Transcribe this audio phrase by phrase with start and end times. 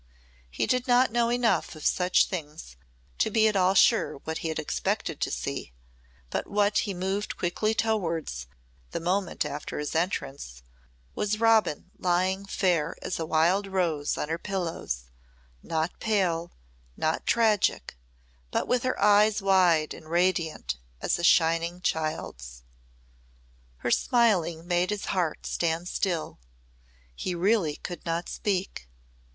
[0.49, 2.75] He did not know enough of such things
[3.19, 5.73] to be at all sure what he had expected to see
[6.31, 8.47] but what he moved quickly towards,
[8.89, 10.63] the moment after his entrance,
[11.13, 15.11] was Robin lying fair as a wild rose on her pillows
[15.61, 16.51] not pale,
[16.97, 17.95] not tragic,
[18.49, 22.63] but with her eyes wide and radiant as a shining child's.
[23.77, 26.39] Her smiling made his heart stand still.
[27.15, 28.87] He really could not speak.